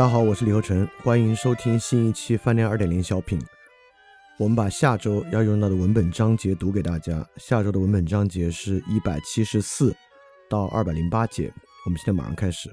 [0.00, 3.38] 大家好，我是李和成，欢迎收听新一期饭店二点零小品。
[4.38, 7.22] 我们把下周要用到的文本章节读给大家。
[7.36, 9.94] 下周的文本章节是一百七十四
[10.48, 11.52] 到二百零八节。
[11.84, 12.70] 我们现在马上开始。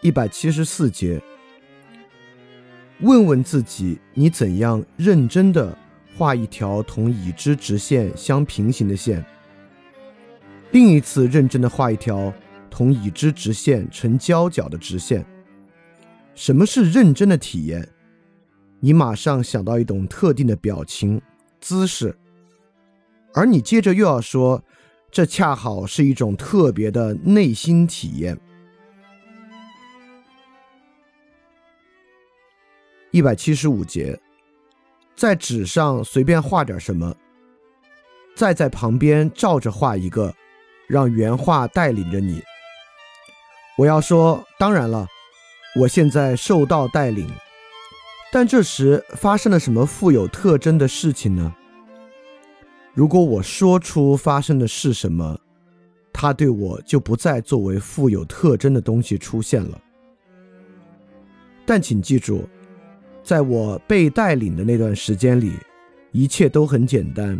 [0.00, 1.20] 一百七十四节，
[3.00, 5.76] 问问自己，你怎样认真的
[6.16, 9.26] 画一条同已知直线相平行的线？
[10.74, 12.34] 另一次认真的画一条
[12.68, 15.24] 同已知直线成交角的直线。
[16.34, 17.88] 什么是认真的体验？
[18.80, 21.22] 你马上想到一种特定的表情
[21.60, 22.18] 姿势，
[23.32, 24.60] 而你接着又要说，
[25.12, 28.36] 这恰好是一种特别的内心体验。
[33.12, 34.20] 一百七十五节，
[35.14, 37.14] 在纸上随便画点什么，
[38.34, 40.34] 再在旁边照着画一个。
[40.86, 42.42] 让原话带领着你。
[43.76, 45.06] 我要说，当然了，
[45.80, 47.28] 我现在受到带领，
[48.32, 51.54] 但这时发生了什么富有特征的事情呢？
[52.92, 55.36] 如果我说出发生的是什么，
[56.12, 59.80] 它对我就不再作为富有特征的东西出现了。
[61.66, 62.48] 但请记住，
[63.24, 65.54] 在我被带领的那段时间里，
[66.12, 67.36] 一切都很简单。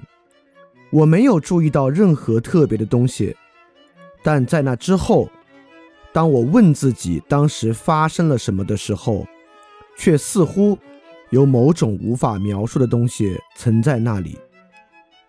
[0.94, 3.34] 我没有注意到任何特别的东西，
[4.22, 5.28] 但在那之后，
[6.12, 9.26] 当我问自己当时发生了什么的时候，
[9.98, 10.78] 却似乎
[11.30, 14.38] 有某种无法描述的东西存在那里。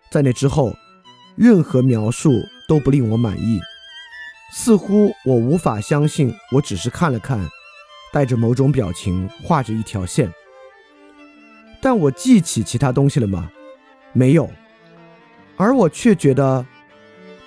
[0.08, 0.72] 在那之后，
[1.34, 2.30] 任何描述
[2.68, 3.58] 都不令我满意，
[4.52, 7.44] 似乎我无法相信我只是看了看，
[8.12, 10.32] 带着某种表情画着一条线。
[11.82, 13.50] 但我记起其他东西了吗？
[14.12, 14.48] 没有。
[15.56, 16.66] 而我却觉得，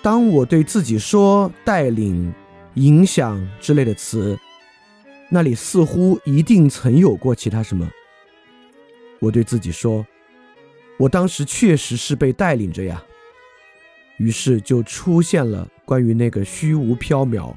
[0.02, 2.34] 当我对自己说“带领
[2.74, 4.38] ”“影响”之类的词，
[5.30, 7.88] 那里似乎一定曾有过其他什么。
[9.20, 10.04] 我对自己说
[10.98, 13.04] ：“我当时确实是被带领着呀。”
[14.18, 17.54] 于是就出现了关于那个虚无缥缈、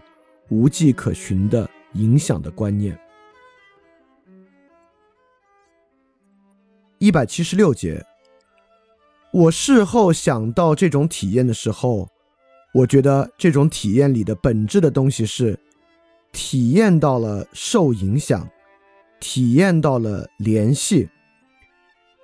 [0.51, 2.97] 无迹可寻的影响的观念。
[6.99, 8.05] 一百七十六节。
[9.33, 12.07] 我事后想到这种体验的时候，
[12.75, 15.59] 我觉得这种体验里的本质的东西是，
[16.33, 18.47] 体验到了受影响，
[19.21, 21.09] 体验到了联系。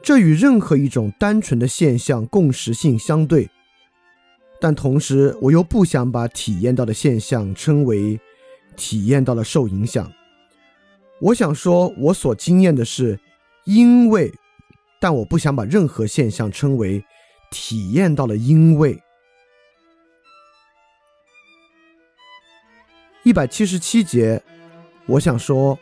[0.02, 3.48] 这与任何一种单纯的现象共识性相对，
[4.60, 8.20] 但同时我又不想把体验到的现象称为
[8.76, 10.12] 体验到了受影响。
[11.22, 13.18] 我想说，我所经验的是
[13.64, 14.30] 因为。
[15.00, 17.04] 但我不想把任何现象称为
[17.50, 19.00] 体验到了，因为
[23.22, 24.42] 一百七十七节，
[25.06, 25.78] 我想说，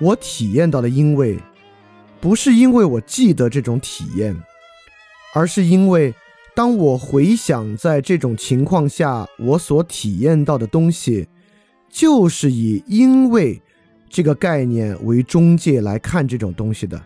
[0.00, 1.38] 我体验到了，因为
[2.20, 4.36] 不是因为我记得这种体验，
[5.34, 6.14] 而是因为
[6.54, 11.28] 当我回想在这种情况下我所体验到的东西，
[11.88, 13.62] 就是以因为
[14.08, 17.00] 这个概念为中介来看这种东西的。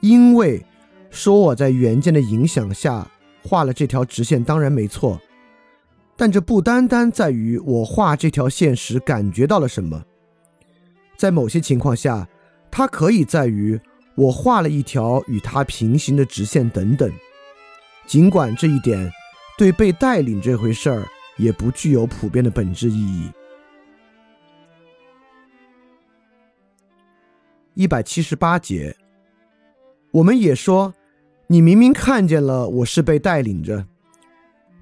[0.00, 0.64] 因为
[1.10, 3.10] 说我在原件的影响下
[3.42, 5.20] 画了这条直线，当然没错，
[6.16, 10.04] 但这不单单在于我画这条线时感觉到了什么，
[11.16, 12.28] 在某些情况下，
[12.70, 13.80] 它可以在于
[14.14, 17.10] 我画了一条与它平行的直线等等。
[18.06, 19.10] 尽管这一点
[19.56, 21.06] 对被带领这回事儿
[21.36, 23.30] 也不具有普遍的本质意义。
[27.74, 28.96] 一百七十八节。
[30.18, 30.92] 我们也说，
[31.46, 33.86] 你明明看见了我是被带领着，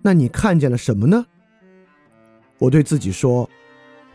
[0.00, 1.27] 那你看见了什么呢？
[2.56, 3.49] 我对自己说，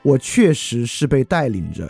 [0.02, 1.88] 我确实是被带领着。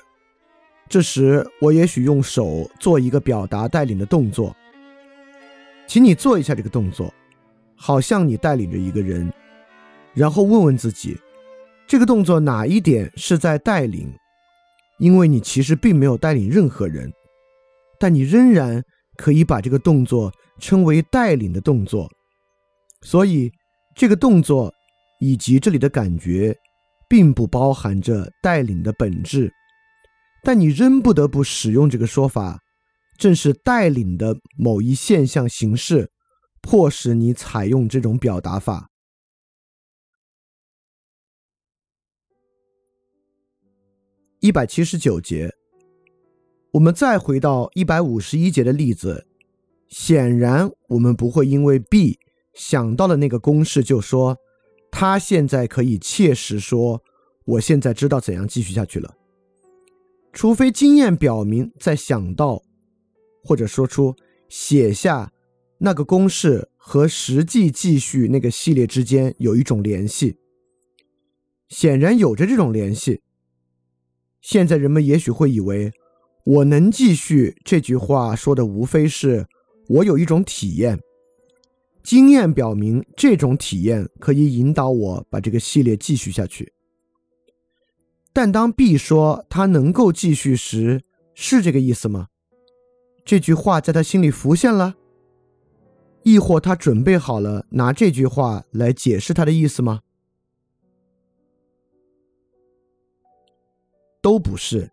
[0.89, 4.54] 这时，我也许用手做一个表达带领的动作，
[5.88, 7.13] 请你做一下这个动作，
[7.78, 9.31] 好像你带领着一个人，
[10.13, 11.18] 然后问问自己，
[11.88, 14.13] 这个动作哪一点是在带领？
[15.00, 17.13] 因为你其实并没有带领任何人，
[17.98, 18.83] 但你仍然。
[19.18, 22.10] 可以把这个动作称为带领的动作，
[23.02, 23.52] 所以
[23.96, 24.74] 这个动作
[25.19, 26.58] 以及这里的感觉，
[27.08, 29.52] 并不包含着带领的本质，
[30.44, 32.60] 但你仍不得不使用这个说法，
[33.18, 36.12] 正是带领的某一现象形式，
[36.62, 38.90] 迫使你采用这种表达法。
[44.40, 45.61] 一百七十九节。
[46.71, 49.25] 我们再回到一百五十一节的例子，
[49.89, 52.18] 显然我们不会因为 B
[52.53, 54.38] 想到了那个公式就说，
[54.89, 57.03] 他现在可以切实说，
[57.44, 59.13] 我现在知道怎样继续下去了。
[60.31, 62.63] 除非经验表明，在想到
[63.44, 64.15] 或者说出
[64.47, 65.33] 写下
[65.79, 70.38] 那个公式和实际继续那个系列之间有一种联系，
[71.68, 73.19] 显然有着这种联系。
[74.39, 75.91] 现在人们也许会以为，
[76.44, 79.48] 我能继续这句话说的无非是
[79.88, 81.00] 我有一种体验，
[82.02, 86.74] 经验表明这种体验可以引导我把这个系列继续下去。
[88.34, 91.04] 但当 B 说他能够继续时，
[91.36, 92.30] 是这个意思吗？
[93.24, 94.96] 这句话在他心里浮现了，
[96.24, 100.02] 亦或他准备好了拿这句话来解释他的意思吗？
[104.22, 104.92] 都不是。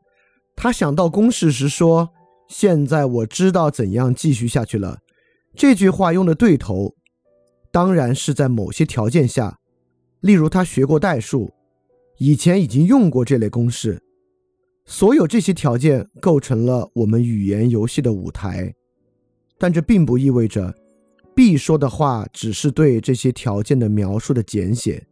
[0.61, 2.11] 他想到公式时说
[2.51, 4.99] ：“现在我知道怎样继续下去了。”
[5.55, 6.97] 这句话用的对头，
[7.71, 9.61] 当然是在某些条件下，
[10.19, 11.53] 例如他学过代数。
[12.19, 14.03] 以前已经用过这类公式，
[14.85, 18.75] 所有这些条件构成了我们语言游戏的舞台，
[19.59, 20.75] 但这并不意味着
[21.37, 25.07] B 说的话只是对这些条件的描述的简写。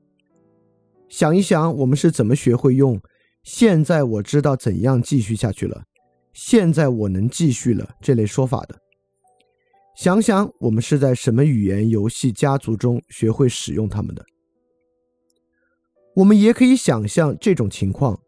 [1.08, 3.00] 想一想，我们是怎么学会用
[3.46, 5.84] “现在我知道怎样继续下去了
[6.34, 8.76] ”“现在我能继续了”这类说法的？
[9.94, 14.26] 想想我们是在什么语言游戏家族中学会使用它们的？
[16.16, 18.20] 我们也可以想象这种情况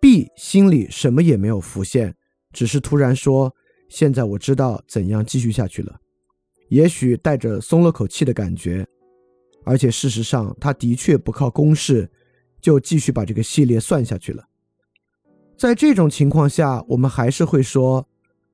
[0.00, 2.16] ：B 心里什么也没有浮现，
[2.54, 3.54] 只是突然说
[3.90, 6.00] ：“现在我知道怎样继续下去了。”
[6.70, 8.86] 也许带着松了口气的感觉，
[9.66, 12.10] 而且事实上他的确不靠公式
[12.62, 14.48] 就继续把这个系列算下去了。
[15.58, 18.08] 在这种情况下，我们还是会说，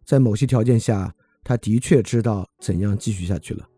[0.04, 1.14] 在某些条件下，
[1.44, 3.68] 他的确知道怎样继续下去了。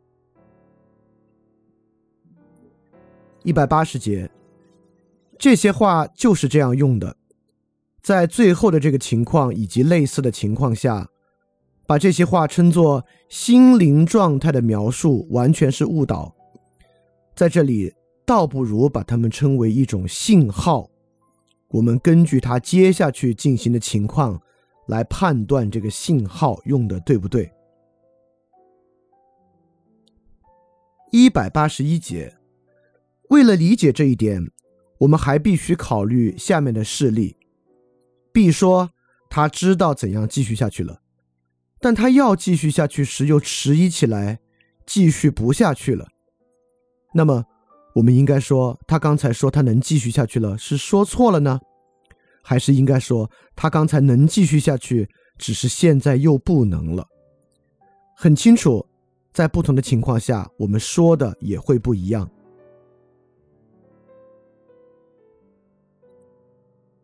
[3.42, 4.30] 一百八十节。
[5.38, 7.16] 这些话就是这样用的，
[8.02, 11.08] 在最后的这个情况以及类似的情况下，
[11.86, 16.36] 把这些话称作心灵状态的描述，完全是误导。
[17.34, 17.94] 在这里，
[18.30, 20.88] 倒不如把它们称为一种信号。
[21.70, 24.40] 我们根据它接下去进行的情况
[24.86, 27.50] 来判断这个信号用的对不对。
[31.10, 32.36] 一百八十一节，
[33.30, 34.52] 为了理解这一点。
[34.98, 37.34] 我们还必须考虑下面的事例。
[38.32, 38.90] B 说
[39.30, 41.00] 他知道怎样继续下去了，
[41.80, 44.40] 但他要继续下去时又迟疑起来，
[44.84, 46.08] 继续不下去了。
[47.14, 47.46] 那么，
[47.94, 51.58] 我们应该说他刚才说他能继续下去了是说错了呢，
[52.42, 55.08] 还是应该说他刚才能继续下去，
[55.38, 57.06] 只是现在又不能了？
[58.16, 58.86] 很清楚，
[59.32, 62.30] 在不同的情况下，我们说的也会不一样。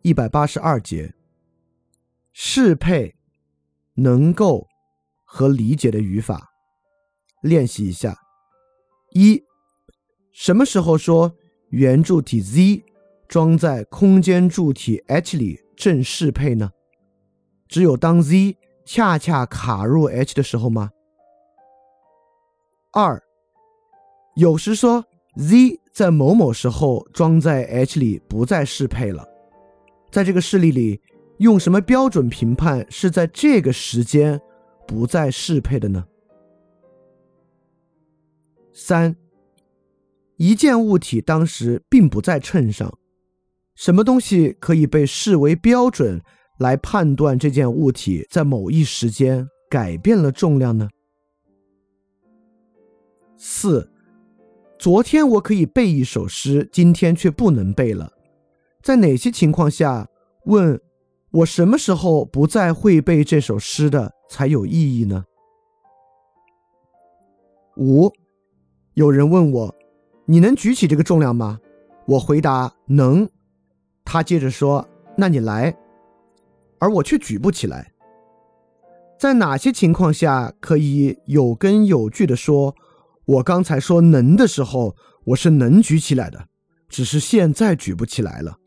[0.02, 1.12] 一百八十二节，
[2.33, 3.12] 适配、
[3.95, 4.64] 能够
[5.25, 6.49] 和理解的语法，
[7.43, 8.16] 练习一下。
[9.12, 9.43] 一，
[10.37, 11.35] 什么时候说
[11.71, 12.85] 圆柱体 z
[13.26, 16.71] 装在空间柱体 h 里正适配呢？
[17.69, 20.90] 只有当 z 恰恰卡入 h 的时候吗？
[22.93, 23.19] 二，
[24.35, 25.02] 有时说
[25.37, 29.26] z 在某某时候装在 h 里不再适配了。
[30.11, 31.00] 在这个事例里，
[31.38, 34.38] 用什么标准评判是在这个时间
[34.87, 36.05] 不再适配的呢？
[38.75, 39.16] 三，
[40.37, 42.99] 一件物体当时并不在秤上，
[43.75, 46.21] 什么东西可以被视为标准
[46.59, 50.88] 来判断这件物体在某一时间改变了重量呢？
[53.37, 53.90] 四，
[54.78, 58.12] 昨天我可以背一首诗，今天却不能背了。
[58.83, 60.09] 在哪些情况下
[60.45, 60.81] 问
[61.31, 65.25] 我什么时候不再会背这首诗的才有意义呢？
[67.76, 68.11] 五，
[68.95, 69.75] 有人问我，
[70.26, 71.61] 你能举起这个重量吗？
[72.06, 73.28] 我回答能。
[74.04, 75.76] 他接着说，那你来，
[76.78, 77.92] 而我却举不起来。
[79.18, 82.75] 在哪些情况下可以有根有据的说，
[83.25, 86.49] 我刚才说能的时候，我是能举起来的，
[86.88, 88.59] 只是现在举不起来了。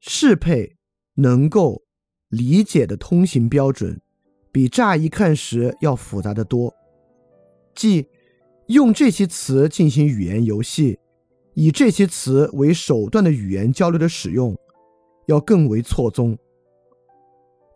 [0.00, 0.76] 适配
[1.14, 1.82] 能够
[2.28, 4.00] 理解的通行标准，
[4.52, 6.72] 比乍一看时要复杂的多。
[7.76, 8.06] 即
[8.68, 10.98] 用这些词进行语言游戏
[11.54, 14.56] 以这些词为手段的语言交流的使用
[15.26, 16.36] 要更为错综。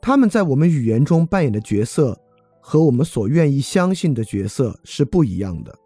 [0.02, 2.18] 他们在我们语言中扮演的角色
[2.60, 5.78] 和我们所愿意相信的角色是不一样的。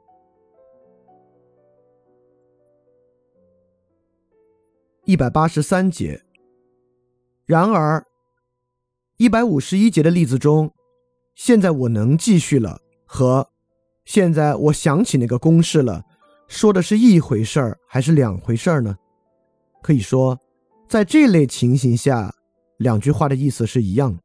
[5.05, 6.25] 一百八十三节。
[7.47, 8.07] 然而
[9.19, 10.73] 一百五十一节的例子中
[11.35, 13.51] 现在我能继续了和
[14.05, 16.05] 现在我想起那个公式了，
[16.47, 18.97] 说的是一回事儿还是两回事儿呢？
[19.83, 20.39] 可以说，
[20.89, 22.35] 在这类情形下，
[22.77, 24.19] 两句话的意思是一样，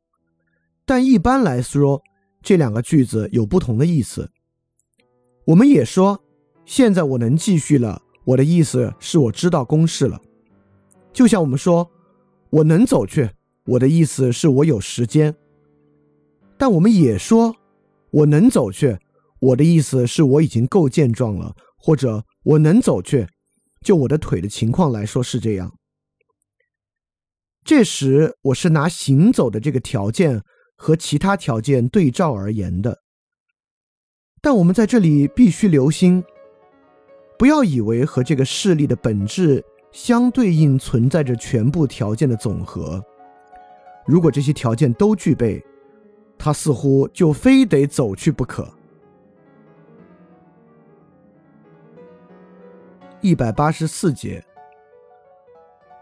[0.86, 2.01] 但一般来说，
[2.41, 4.29] 这两个句子有不同的意思。
[5.45, 6.21] 我们也说，
[6.65, 10.19] 现在我能继续了，我的意思是我知道公式了。
[11.12, 11.89] 就像我们说，
[12.50, 13.29] 我能走去，
[13.65, 15.36] 我的意思是我有时间。
[16.57, 17.55] 但我们也说，
[18.12, 18.98] 我能走去，
[19.39, 23.27] 我的意思是我已经够健壮了，或者我能走去，
[23.81, 25.74] 就我的腿的情况来说是这样。
[27.63, 30.41] 这时我是拿行走的这个条件
[30.75, 33.00] 和其他条件对照而言的。
[34.41, 36.24] 但我们在这里必须留心，
[37.38, 39.63] 不要以为和这个事例的本质。
[39.91, 43.03] 相对应存在着全部条件的总和。
[44.05, 45.60] 如果这些条件都具备，
[46.38, 48.72] 他似乎就非得走去不可。
[53.22, 54.42] 一百八十四节，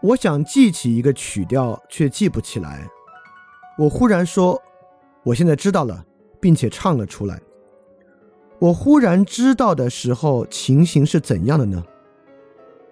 [0.00, 2.88] 我想记起一个曲调，却记不起来。
[3.76, 4.60] 我忽然说
[5.24, 6.04] ：“我现在知道了，
[6.40, 7.40] 并且唱了出来。”
[8.60, 11.82] 我忽然知道的时候，情形是怎样的呢？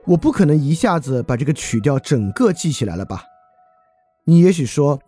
[0.06, 3.22] 我不可能一下子把这个曲调整个记起来了吧？
[4.24, 4.98] 你也许说，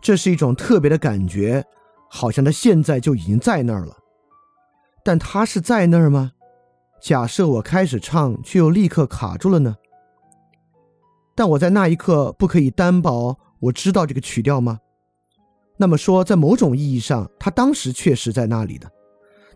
[0.00, 1.64] 这是一种特别的感觉，
[2.08, 3.96] 好像它现在就已经在那儿了。
[5.02, 6.32] 但它是在那儿吗？
[7.00, 9.76] 假设我开始唱，却又立刻卡住了呢？
[11.34, 14.78] 但我在那一刻不可以担保我知道这个曲调吗？
[15.78, 18.90] 那么说，在某种意义上，它当时确实在那里的，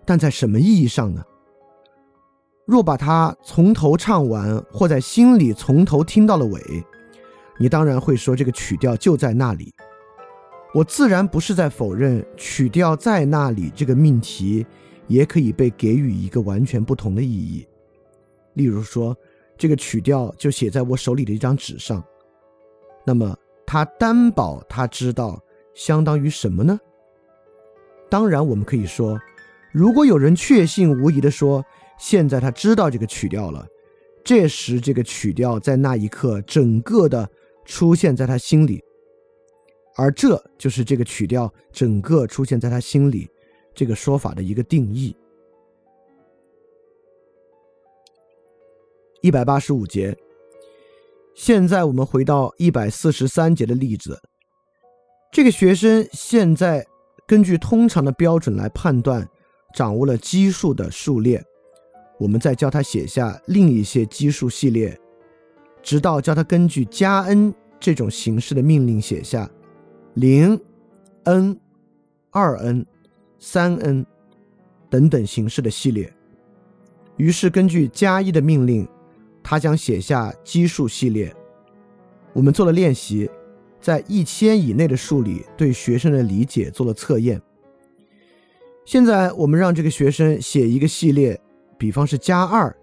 [0.07, 1.23] 但在什么意义上呢？
[2.67, 6.61] 若把它从头唱完，或在心里从头听到了尾，
[7.59, 9.71] 你当然会说这个曲调就在那里。
[10.73, 14.67] 我自然不是在否认曲调在那里这个命题
[15.07, 17.67] 也可以被给予一个完全不同的意义。
[18.55, 19.17] 例如说，
[19.57, 22.05] 这个曲调就写在我手里的一张纸上，
[23.05, 25.43] 那么他担保他知道
[25.75, 26.79] 相当于什么呢？
[28.11, 29.19] 当然，我们可以说，
[29.73, 31.65] 如果有人确信无疑的说。
[31.97, 33.65] 现在他知道这个曲调了，
[34.25, 37.31] 这时这个曲调在那一刻整个的
[37.65, 38.83] 出现在他心里，
[39.95, 43.31] 而这就是这个曲调整个出现在他心里
[43.75, 45.17] 这个说法的一个定义。
[49.21, 50.17] 一百八十五节，
[51.35, 54.23] 现在我们回到一百四十三节的例子，
[55.33, 56.87] 这个学生现在
[57.27, 59.27] 根据通常的标准来判断，
[59.75, 61.43] 掌握了奇数的数列。
[62.19, 64.97] 我们再教他写下另一些奇数系列，
[65.83, 69.51] 直到教他根据加 n 这种形式的命令写下
[70.15, 70.61] 零、
[71.25, 71.59] n、
[72.31, 72.87] 二 n、
[73.39, 74.05] 三 n
[74.89, 76.13] 等等形式的系列。
[77.17, 78.89] 于是根据加一的命令，
[79.43, 81.35] 他将写下奇数系列。
[82.33, 83.31] 我们做了练习，
[83.81, 87.41] 在一千以内的数里对学生的理解做了测验。
[88.85, 91.41] 现在我们让这个学生写一个系列。
[91.77, 92.75] 比方是加二，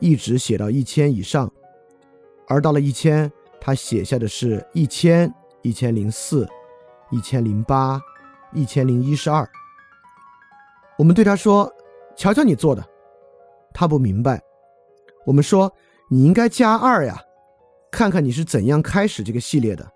[0.00, 1.50] 一直写到一千以上，
[2.48, 5.32] 而到了一千，他写下的是一千、
[5.62, 6.46] 一千零四、
[7.10, 7.98] 一千零八、
[8.52, 9.48] 一千零一十二。
[10.98, 11.72] 我们对他说
[12.16, 12.84] ：“瞧瞧你做的。”
[13.74, 14.40] 他不明白。
[15.26, 15.72] 我们说
[16.10, 17.20] ：“你应该加二呀，
[17.90, 19.90] 看看你是怎样开始这个系列的。”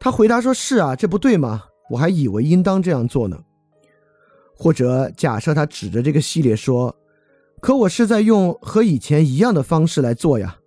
[0.00, 1.64] 他回答说：“是啊，这不对吗？
[1.90, 3.38] 我还以为应当这样做呢。”
[4.56, 6.96] 或者假设他指着这个系列说
[7.60, 10.58] ：“可我是在用和以前一样的方式来做呀。”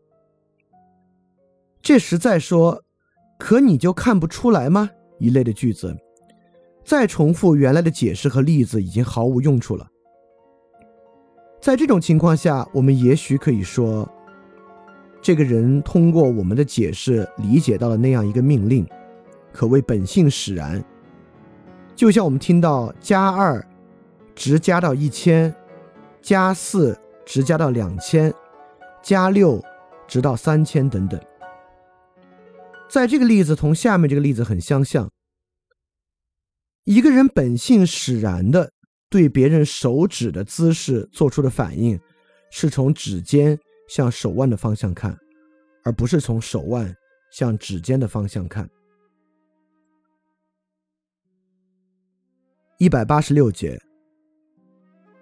[1.82, 2.84] 这时再说
[3.38, 5.96] ：“可你就看不出来吗？”一类的句子，
[6.86, 9.86] 再重复原来的解释和例子已经毫无用处了。
[11.60, 14.08] 在这种情况下，我们也许可以说，
[15.22, 18.88] 这个人通过我们的解释理解到了那样一个命令，
[19.52, 20.82] 可谓本性使然。
[21.96, 23.66] 就像我们听到加二。
[24.38, 25.56] 直加到一千，
[26.22, 26.94] 加四
[27.26, 28.34] 直加到两千，
[29.02, 29.64] 加六
[30.10, 31.18] 直到三千等等。
[32.90, 35.10] 在这个例子同下面这个例子很相像。
[36.86, 38.72] 一个人本性使然的
[39.10, 42.00] 对别人手指的姿势做出的反应，
[42.52, 45.18] 是从指尖向手腕的方向看，
[45.84, 46.96] 而不是从手腕
[47.32, 48.70] 向指尖的方向看。
[52.78, 53.82] 一百八十六节。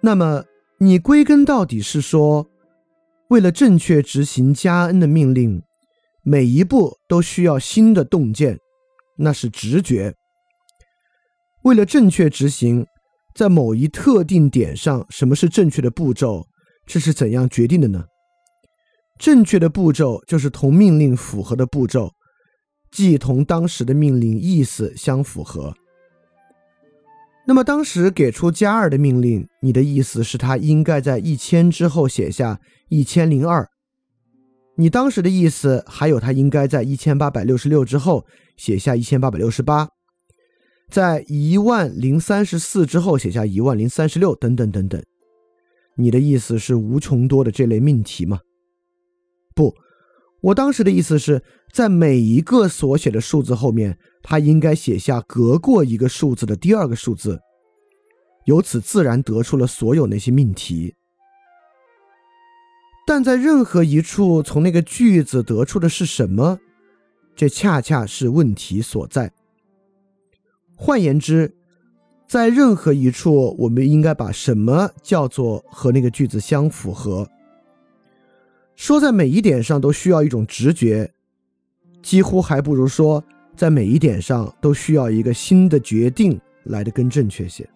[0.02, 0.44] 那么，
[0.78, 2.50] 你归根到底是说，
[3.28, 5.62] 为了正确执行加恩的命令，
[6.22, 8.58] 每一步都需要新的洞见，
[9.16, 10.14] 那是直觉。
[11.64, 12.86] 为了正确执行，
[13.34, 16.46] 在某一特定点上，什么是正确的步骤？
[16.86, 18.04] 这是怎样决定的呢？
[19.18, 22.10] 正确的步骤就是同命令符合的步骤，
[22.90, 25.74] 即同当时的命令意思相符合。
[27.46, 33.66] 那么当时给出加二的命令，你的意思是他应该在一千之后写下一千零二。
[34.76, 38.26] 你当时的意思还有他应该在一千八百六十六之后
[38.58, 39.88] 写下一千八百六十八，
[40.90, 45.02] 在一万零三十四之后写下一万零三十六，等等等等。
[45.96, 48.40] 你的意思是无穷多的这类命题吗？
[49.54, 49.74] 不，
[50.40, 53.98] 我当时的意思是在每一个所写的数字后面。
[54.26, 57.38] 他应该写下隔过一个数字的第二个数字，
[58.46, 60.94] 由此自然得出了所有那些命题。
[63.06, 66.58] 但在任何一处从那个句子得出的是什么，
[67.36, 69.33] 这恰恰是问题所在。
[70.76, 71.54] 换言之，
[72.26, 77.28] 在任何一处，我们应该把什么叫做和那个句子相符合。
[78.74, 81.12] 说在每一点上都需要一种直觉，
[82.02, 83.24] 几乎还不如说。
[83.56, 87.70] 在每一点上都需要一个新的决定来的更正确些。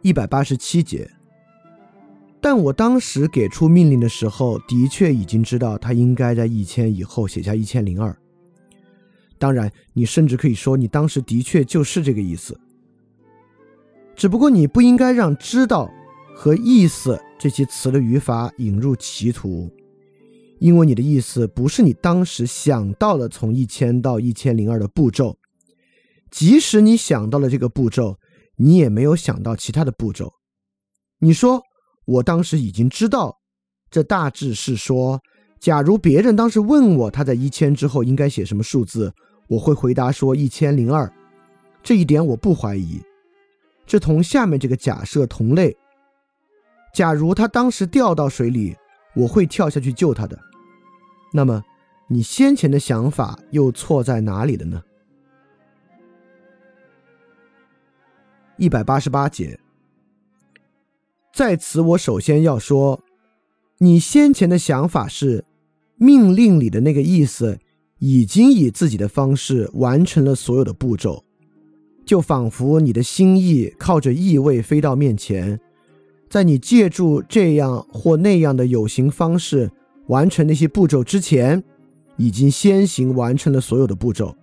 [0.00, 1.08] 一百八十七节，
[2.40, 8.12] 但我当时给出命令的时候，的确已经知道他应该在一千以后写下一千零二。
[9.42, 12.56] 当然，你甚至可以说你当时的确就是这个意思，
[14.14, 15.90] 只不过你不应该让“知道”
[16.32, 19.68] 和“意思”这些词的语法引入歧途。
[20.60, 25.36] 因为你的意思不是你当时想到了从一千到一千零二的步骤，
[26.30, 28.16] 即使你想到了这个步骤，
[28.54, 30.32] 你也没有想到其他的步骤。
[31.18, 31.60] 你说
[32.04, 33.38] 我当时已经知道，
[33.90, 35.20] 这大致是说，
[35.58, 39.12] 假如别人当时问我他在一千之后应该写什么数字，
[39.52, 41.12] 我会回答说一千零二。
[41.82, 43.02] 这一点我不怀疑，
[43.84, 45.76] 这同下面这个假设同类。
[46.94, 48.74] 假如他当时掉到水里，
[49.14, 50.38] 我会跳下去救他的。
[51.34, 51.62] 那么，
[52.08, 54.82] 你先前的想法又错在哪里了呢？
[58.56, 59.58] 一百八十八节，
[61.34, 63.02] 在此我首先要说，
[63.78, 65.44] 你先前的想法是
[65.96, 67.58] 命令里的那个意思，
[68.04, 71.22] 已经以自己的方式完成了所有的步骤，
[72.04, 75.60] 就仿佛你的心意靠着意味飞到面前，
[76.28, 79.70] 在你借助这样或那样的有形方式。
[80.08, 81.62] 完成那些步骤之前，
[82.16, 84.34] 已经先行完成了所有的步骤。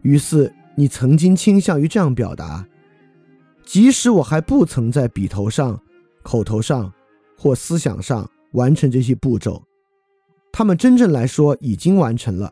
[0.00, 2.66] 于是你曾经倾向于这样表达：
[3.66, 5.78] 即使我还不曾在笔头上、
[6.22, 6.90] 口头上
[7.36, 9.62] 或思想上完成这些步骤，
[10.58, 12.50] 他们真正来说已经完成了，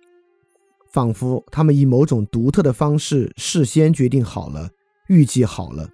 [0.90, 4.68] 仿佛他们以某种独特的方式事先决定好了、
[5.06, 5.88] 预计好了，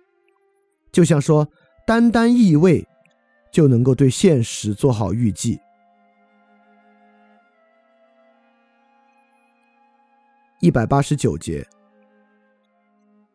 [0.91, 1.47] 就像说
[1.87, 2.85] 单单意味
[3.53, 5.61] 就能够对现实做好预计。
[10.59, 11.65] 一百八十九节。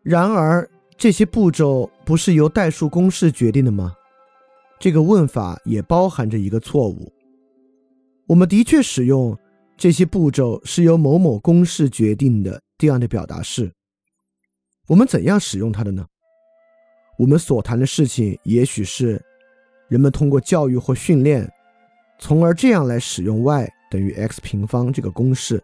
[0.03, 3.95] 然而，这些步骤不是由代数公式决定的吗？
[4.77, 7.14] 这个问法也包含着一个错误。
[8.27, 9.37] 我们的确使用
[9.77, 13.71] 这些步骤是由某某公式决定的这样的表达式。
[14.87, 16.05] 我们怎样使用它的呢？
[17.19, 19.23] 我们所谈的事情也许是
[19.87, 21.47] 人们通过教育或训练，
[22.19, 25.63] 从而这样来使用 y 等于 x 平方这个公式。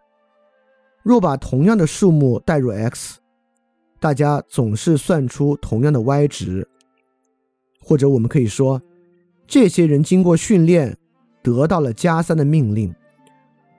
[1.02, 3.18] 若把同样的数目代入 x，
[3.98, 6.66] 大家总是算出同样的 y 值。
[7.80, 8.80] 或者我们可以说，
[9.48, 10.96] 这些人经过训练
[11.42, 12.94] 得到了加三的命令，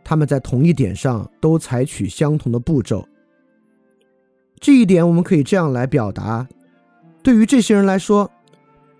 [0.04, 3.08] 他们在同一点上都采取相同的步骤。
[4.60, 6.48] 这一点我们可以这样来表达：
[7.22, 8.30] 对于这些人来说，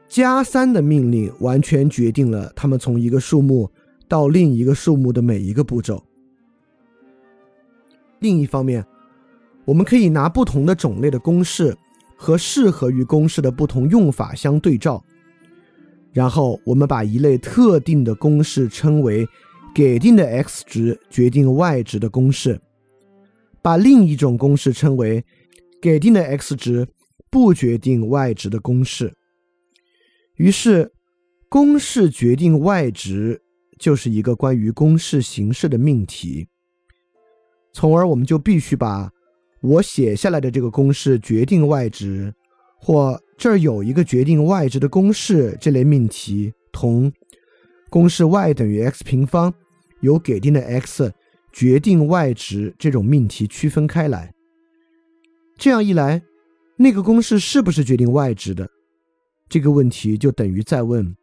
[0.08, 3.70] 加三的命令完全决定了他们从一个数目
[4.08, 6.04] 到另一个数目的每一个步骤。
[8.20, 8.86] 另一方面，
[9.66, 11.76] 我们可以拿不同的种类的公式
[12.16, 15.04] 和适合于公式的不同用法相对照，
[16.14, 19.28] 然后我们把一类特定的公式称为
[19.74, 22.62] 给定的 x 值决定 y 值的公式，
[23.62, 25.26] 把另一种公式称为
[25.82, 26.88] 给定的 x 值
[27.32, 29.12] 不决定 y 值的公式。
[30.36, 30.92] 于是，
[31.50, 33.42] 公式决定 y 值
[33.80, 36.48] 就是一个关于公式形式的命题。
[37.74, 39.10] 从而，我们就必须把
[39.62, 42.32] 我写下来的这个公式决定 y 值，
[42.80, 47.12] 或这儿有一个决定 y 值的公式这类命题，同
[47.90, 49.54] 公式 y 等于 x 平方
[50.00, 51.12] 由给定的 x
[51.52, 54.34] 决定 y 值这种命题区分开来。
[55.58, 56.22] 这样一来，
[56.78, 58.70] 那个公式是不是决定 y 值的？
[59.50, 61.14] 这个问题就等于在问：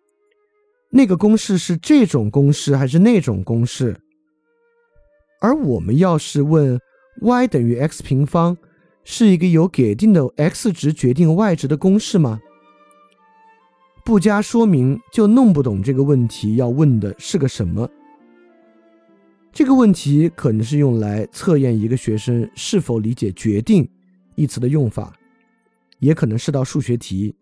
[0.91, 3.99] 那个公式是这种公式还是那种公式？
[5.41, 6.79] 而我们要是问
[7.23, 8.59] y 等于 x 平方
[9.05, 12.41] 是一个由给定的 x 值决定 y 值的公式吗？
[14.05, 17.89] 不加说明就弄不懂这个问题要问的是个什么。
[19.53, 23.89] 这个问题可能是用来测验一个学生是否理解“决定”
[24.37, 25.13] 一词的用法，
[25.99, 27.35] 也可能是道数学题，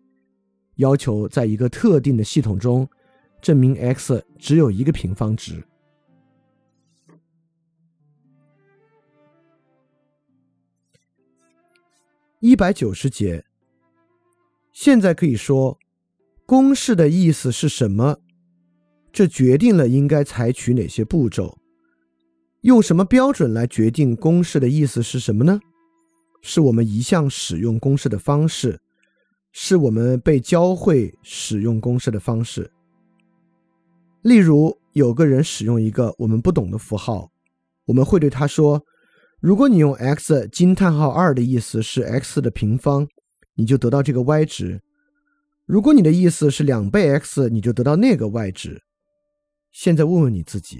[0.77, 2.87] 要求在一个特定的系统中
[3.41, 5.63] 证明 x 只有一个平方值。
[12.41, 13.43] 一百九十节，
[14.71, 15.77] 现在可以说。
[16.45, 18.17] 公式的意思是什么？
[19.11, 21.59] 这决定了应该采取哪些步骤。
[22.61, 25.59] 用什么标准来决定公式的意思是什么呢？
[26.41, 28.79] 是我们一向使用公式的方式，
[29.51, 32.71] 是我们被教会使用公式的方式。
[34.21, 37.29] 例如，有个人使用一个我们不懂的符号，
[37.85, 38.83] 我们会对他说
[39.41, 43.07] ：“如果你用 x 惊叹号二的意思是 x 的平方，
[43.55, 44.81] 你就得到这个 y 值。”
[45.65, 48.81] 如果你的意思是两倍 x，你就得到那个 y 值。
[49.71, 50.79] 现在问问你自己，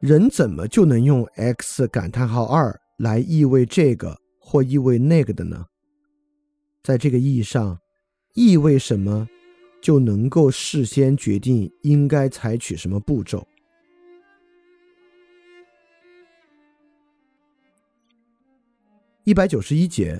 [0.00, 5.64] 人怎么就能用 x 感叹号二来意味这个或意味那个的呢？
[6.84, 7.78] 在这个意义上，
[8.34, 9.26] 意味什么
[9.80, 13.48] 就能够事先决定应该采取什么步骤。
[19.28, 20.18] 一百九十一节。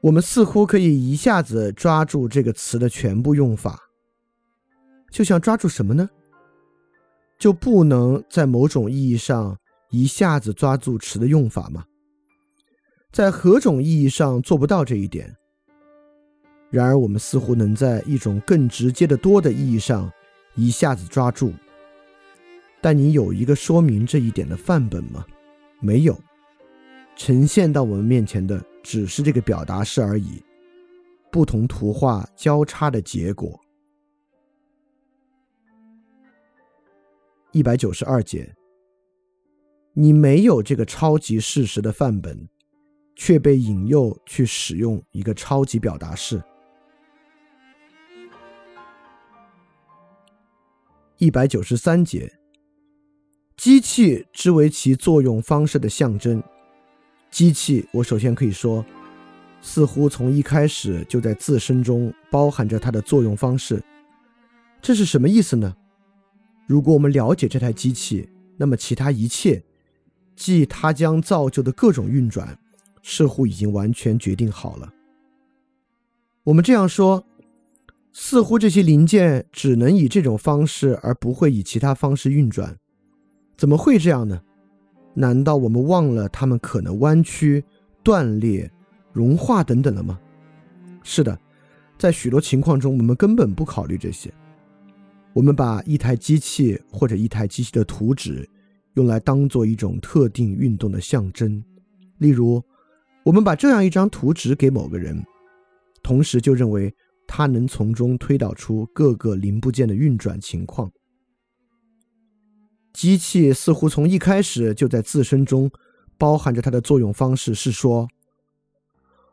[0.00, 3.78] 我们似乎可以一下子抓住这个词的全部用法，
[5.10, 6.08] 就像抓住什么呢？
[7.38, 9.58] 就不能在某种意义上
[9.90, 11.84] 一下子抓住词的用法吗？
[13.12, 15.36] 在何种意义上做不到这一点？
[16.70, 20.10] 然而，我们似乎能在一种更直接的多的意义上
[20.54, 21.52] 一下子抓住。
[22.80, 25.26] 但你有一个说明这一点的范本吗？
[25.78, 26.18] 没有。
[27.16, 30.42] 呈现到我们面前的只是这个表达式而已，
[31.30, 33.60] 不同图画交叉的结果。
[37.52, 38.54] 一百九十二节，
[39.92, 42.48] 你没有这个超级事实的范本，
[43.16, 46.42] 却被引诱去使用一个超级表达式。
[51.18, 52.38] 一百九十三节，
[53.56, 56.42] 机器之为其作用方式的象征。
[57.30, 58.84] 机器，我首先可以说，
[59.62, 63.82] 似乎从一开始就在自身中包含着它的作用方式。
[64.82, 65.74] 这是什么意思呢？
[66.66, 69.62] 如果我们了解这台机器，那么其他一切，
[70.34, 72.58] 即它将造就的各种运转，
[73.02, 74.92] 似乎已经完全决定好了。
[76.44, 77.24] 我们这样说，
[78.12, 82.76] 似乎这些零件只能以这种方式，而不会以其他方式运转。
[83.56, 84.40] 怎么会这样呢？
[85.14, 87.62] 难道我们忘了它们可能弯曲、
[88.02, 88.70] 断裂、
[89.12, 90.18] 融化等等了吗？
[91.02, 91.38] 是的，
[91.98, 94.32] 在许多情况中，我们根本不考虑这些。
[95.32, 98.48] 我们把一台机器或者一台机器的图纸
[98.94, 101.62] 用来当做一种特定运动的象征。
[102.18, 102.62] 例如，
[103.24, 105.24] 我们把这样一张图纸给某个人，
[106.02, 106.92] 同时就认为
[107.26, 110.90] 他能从中推导出各个零部件的运转情况。
[112.92, 115.70] 机器似乎从一开始就在自身中
[116.18, 118.08] 包含着它的作用方式，是说，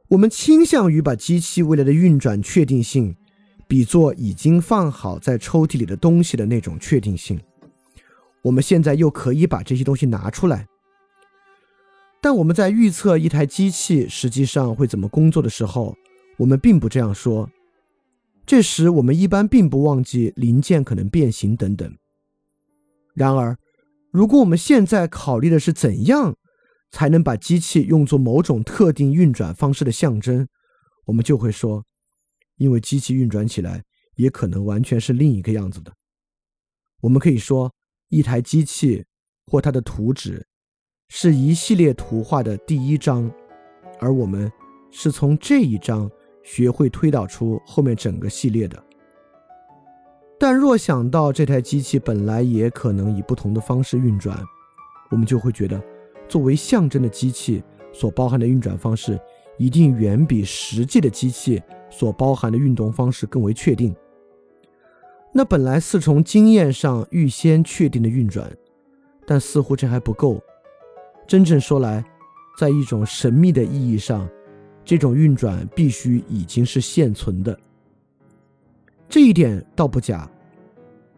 [0.09, 3.15] 我们倾向于把机器未来的运转确定性
[3.67, 7.39] 比作已经放好在抽屉里的东西的那种确定性。
[8.43, 10.67] 我们现在又可以把这些东西拿出来，
[12.21, 15.97] 但我们在预测一台机器实际上会怎么工作的时候，
[16.37, 17.49] 我们并不这样说。
[18.45, 21.93] 这时，我们一般并不忘记零件可能变形等等。
[23.17, 23.57] 然而，
[24.11, 26.35] 如果我们现在考虑的是怎样
[26.91, 30.47] 才能把机器用作某种特定运转方式的象征，
[31.05, 31.83] 我们就会说，
[32.57, 33.83] 因为机器运转起来
[34.17, 35.91] 也可能完全是另一个样子的。
[37.01, 37.73] 我们可以说，
[38.09, 39.03] 一台机器
[39.47, 40.45] 或它的图纸
[41.09, 43.31] 是一系列图画的第一章，
[43.99, 44.51] 而我们
[44.91, 46.07] 是从这一章
[46.43, 48.85] 学会推导出后面整个系列的。
[50.39, 54.37] 但若想到这台机器本来也可能以不同的方式运转，
[55.09, 55.81] 我们就会觉得，
[56.29, 59.19] 作为象征的机器所包含的运转方式，
[59.57, 63.95] 一定远比实际的机器所包含的运动方式更为确定。
[65.33, 68.51] 那本来是从经验上预先确定的运转，
[69.25, 70.39] 但似乎这还不够。
[71.27, 72.03] 真正说来，
[72.59, 74.29] 在一种神秘的意义上，
[74.85, 77.59] 这种运转必须已经是现存的。
[79.09, 80.29] 这一点倒不假。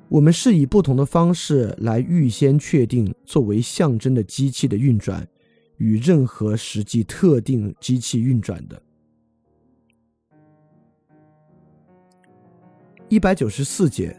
[0.07, 5.27] 我们是以不同的方式来预先确定作为象征的机器的运转
[5.77, 8.81] 与任何实际特定机器运转的。
[13.07, 14.15] 一百九十四节，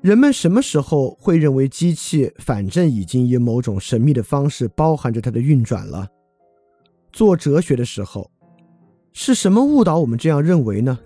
[0.00, 6.08] 人们什么时候会认为机器反正已经以某种神秘的方式包含着它的运转了？
[7.12, 8.30] 做哲学的时候，
[9.12, 10.98] 是什么误导我们这样认为呢？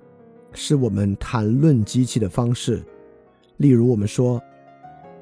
[0.54, 2.82] 是我们谈论机器的方式。
[3.58, 4.42] 例如，我们说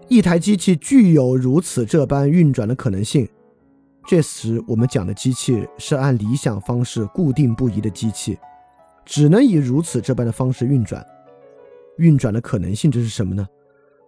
[0.09, 3.29] 一台机器具有如此这般运转的可能性，
[4.07, 8.39] 这时我们讲的机器是按理想方式固定不移的机器，
[9.05, 11.05] 只能以如此这般的方式运转。
[11.99, 13.47] 运转的可能性，这是什么呢？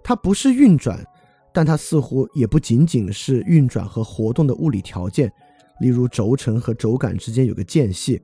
[0.02, 1.04] 它不是运转，
[1.52, 5.30] 但它似乎也不仅仅是运转和活动的物理条件。
[5.80, 8.20] 例如，轴承和轴杆之间有个间隙，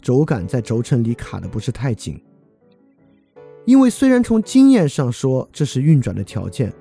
[0.00, 2.22] 轴杆在轴承里卡的不是太紧。
[3.66, 6.72] 因为虽然从经验上说这是运转的条件，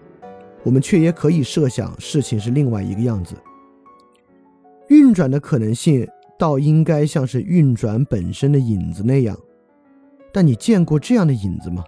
[0.64, 3.36] 我们却也可以设想事情是另外一个样子。
[4.88, 9.38] 运转的可能性倒应该像是运转本身的影子那样，
[10.34, 11.84] 但你见过这样的影子吗？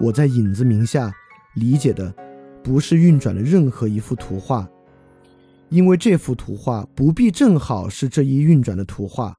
[0.00, 1.10] 我在影子名下
[1.54, 2.12] 理解的
[2.62, 4.68] 不是运转的任何一幅图画，
[5.70, 9.34] 因为这幅图画不必正好是这一运转的图画。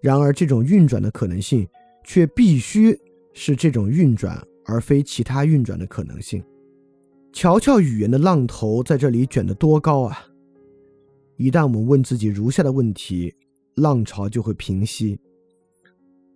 [0.00, 1.68] 然而，这种运转的可能性
[2.02, 2.98] 却必须。
[3.34, 6.42] 是这种运转，而非其他运转的可能性。
[7.32, 10.16] 瞧瞧语言的浪头在这里卷得多高啊！
[11.36, 13.34] 一旦我们问自己如下的问题，
[13.74, 15.18] 浪潮就会平息。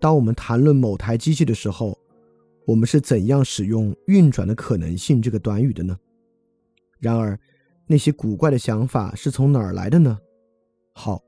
[0.00, 1.96] 当我们谈论某台机器的时候，
[2.66, 5.96] 我们是怎样使用“运转的可能性”这个短语的呢？
[6.98, 7.38] 然而，
[7.86, 10.18] 那些古怪的想法是从哪儿来的呢？
[10.92, 11.22] 好，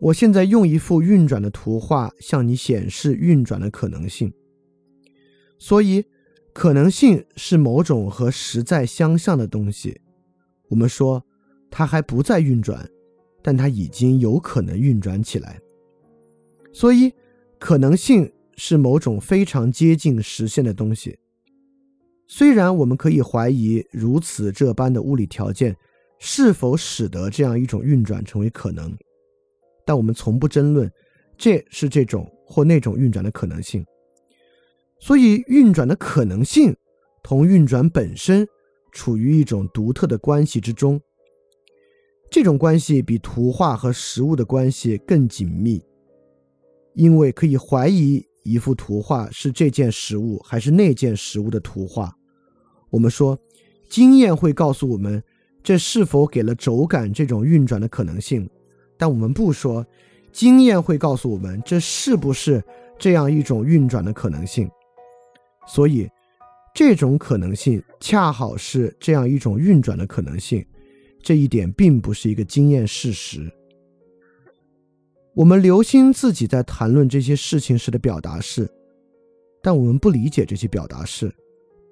[0.00, 4.30] 我现在用一幅运转的图画向你显示运转的可能性。
[5.60, 6.02] 所以，
[6.54, 10.00] 可能性是某种和实在相像的东西。
[10.68, 11.22] 我们说
[11.70, 12.88] 它还不在运转，
[13.42, 15.60] 但它已经有可能运转起来。
[16.72, 17.12] 所以，
[17.58, 21.18] 可能性是某种非常接近实现的东西。
[22.26, 25.76] 虽然我们可以怀疑如此这般的物理条件
[26.20, 28.96] 是否使得这样一种运转成为可能，
[29.84, 30.90] 但我们从不争论
[31.36, 33.84] 这是这种或那种运转的可能性。
[35.00, 36.76] 所以，运转的可能性
[37.22, 38.46] 同运转本身
[38.92, 41.00] 处于一种独特的关系之中。
[42.30, 45.82] 这种关系比图画和实物的关系更紧密，
[46.94, 52.14] 因为可以怀疑一幅图画是这件实物还是那件实物的图画。
[52.90, 53.36] 我们说，
[53.88, 55.20] 经验会告诉我们
[55.62, 58.48] 这是否给了轴感这种运转的可能性，
[58.96, 59.84] 但我们不说
[60.30, 62.62] 经验会告诉我们这是不是
[62.98, 64.70] 这样一种运转的可能性。
[65.72, 66.08] 所以，
[66.74, 70.66] 这种可能性恰好是这样一种运转的可能性，
[71.22, 73.48] 这一点并不是一个经验事实。
[75.32, 78.68] 我们留心自己在谈论这些事情时的表达式，
[79.62, 81.32] 但我们不理解这些表达式，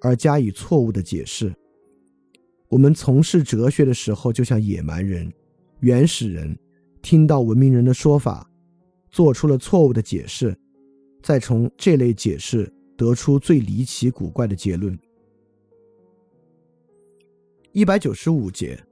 [0.00, 1.54] 而加以错误的解释。
[2.68, 5.32] 我们从事哲学的时候，就像野蛮人、
[5.78, 6.58] 原始人，
[7.00, 8.50] 听到文明人的说法，
[9.08, 10.58] 做出了错误的解释，
[11.22, 12.70] 再从这类解释。
[12.98, 14.98] 得出最离奇古怪的结论。
[17.70, 18.82] 一百九十五节，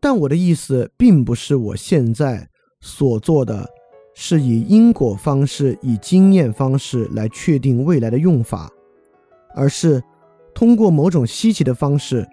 [0.00, 2.48] 但我的意思并不是我现在
[2.80, 3.68] 所做的
[4.14, 8.72] 是以因果方式、以经验方式来确定未来的用法，
[9.54, 10.02] 而是
[10.54, 12.26] 通过某种稀奇的方式，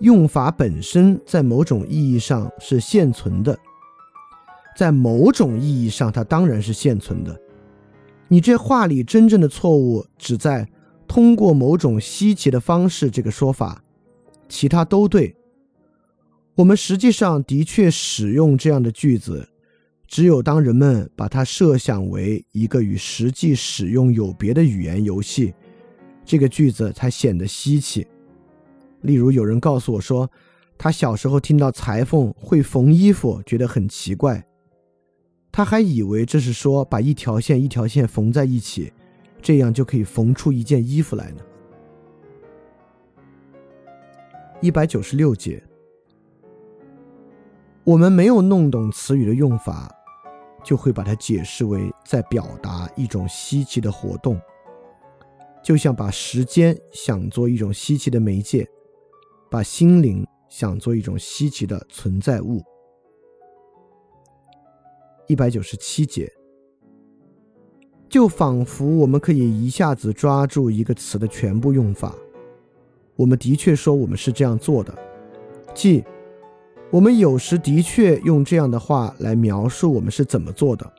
[0.00, 3.58] 用法本身在某种意义上是现存的。
[4.76, 7.40] 在某种意义上，它当然是现存的。
[8.32, 10.66] 你这话里真正的错误只在
[11.06, 13.84] 通过某种稀奇的方式这个说法，
[14.48, 15.36] 其他都对。
[16.54, 19.46] 我们实际上的确使用这样的句子，
[20.06, 25.52] 只有当人们把它设想为一个与实际使用有别的语言游戏，
[26.24, 28.06] 这个句子才显得稀奇。
[29.02, 30.26] 例如，有人告诉我说，
[30.78, 34.42] 他小时候听到裁缝会缝衣服，觉得很奇怪。
[35.52, 38.90] 他还以为这是说把一条线一条线缝在一起，
[39.42, 41.42] 这样就可以缝出一件衣服来呢。
[44.62, 45.62] 一百九十六节，
[47.84, 49.94] 我们没有弄懂词语的用法，
[50.64, 54.40] 就会把它解释为在表达一种稀奇的活动，
[55.62, 58.66] 就像把时间想做一种稀奇的媒介，
[59.50, 62.62] 把心灵想做一种稀奇的存在物。
[65.32, 66.30] 一百九十七节，
[68.06, 72.14] 就仿佛我们可以一下子抓住一个词的全部用法。
[73.16, 74.94] 我们的确说我们是这样做的，
[75.74, 76.04] 即。
[76.90, 80.92] 我们有时的确用这样的话来描述我们是怎么做的，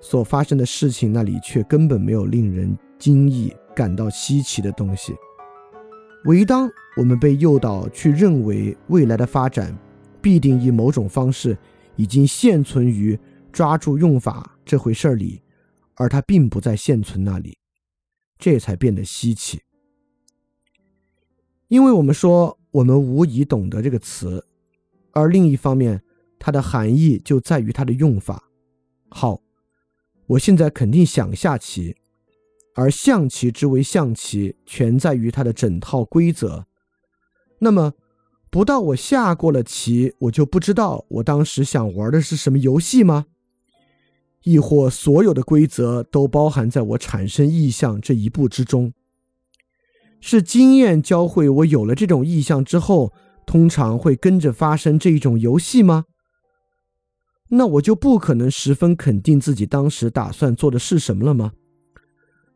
[0.00, 5.14] 所发生的事情那里却根本没有令人惊异、感到稀奇的东西。
[6.24, 9.76] 唯当我们被诱导去认为未来的发展
[10.22, 11.54] 必定以某种方式
[11.98, 13.18] 已经现存于
[13.52, 15.42] 抓住用法这回事儿里，
[15.94, 17.58] 而它并不在现存那里，
[18.38, 19.60] 这才变得稀奇。
[21.66, 24.46] 因为我们说我们无疑懂得这个词。
[25.12, 26.02] 而另一方面，
[26.38, 28.50] 它的含义就在于它的用法。
[29.08, 29.42] 好，
[30.28, 31.96] 我现在肯定想下棋，
[32.74, 36.66] 而象棋之为象棋，全在于它的整套规则。
[37.58, 37.94] 那么，
[38.50, 43.26] 不到我下过了棋，我就不知道我当时想玩的是什么游戏吗？
[44.44, 48.92] 亦或所有的规则都包含在我产生意向这一步之中？
[50.20, 53.12] 是经验教会我有了这种意向之后？
[53.46, 56.04] 通常会跟着发生这一种游戏吗？
[57.48, 61.52] 那我就不可能十分肯定自己当时打算做的是什么了吗？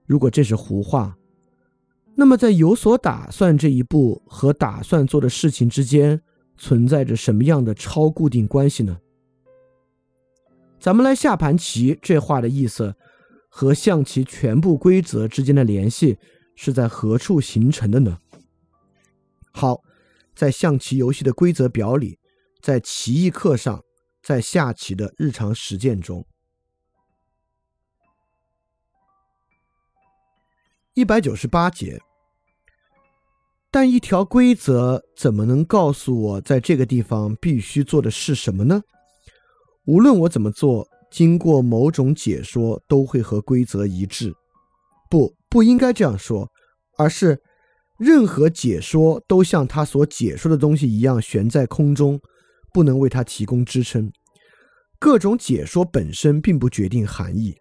[0.04, 1.16] 如果这是胡话，
[2.14, 6.20] 那么在有所打算这一步和打算做的事情之间
[6.56, 8.98] 存在着什么样的超固定关系呢？
[10.78, 12.94] 咱们来下盘棋，这话的意思
[13.48, 16.18] 和象棋全部规则之间的联系
[16.54, 18.18] 是在何处形成的呢？
[19.52, 19.82] 好。
[20.34, 22.18] 在象棋游戏的规则表里，
[22.62, 23.82] 在棋艺课上，
[24.22, 26.24] 在下棋的日常实践中，
[30.94, 31.98] 一百九十八节。
[33.70, 38.82] 但一条规则怎么能告诉我在这个地方必须做的是什么呢？
[39.86, 44.34] 无论我怎么做，经过某种解说，都会和规则一致。
[45.08, 46.50] 不，不应该这样说，
[46.98, 47.42] 而是。
[47.98, 52.20] 任何解说都像他所解说的东西一样悬在空中，
[52.72, 54.10] 不能为他提供支撑。
[54.98, 57.54] 各种解说本身并不决定含义。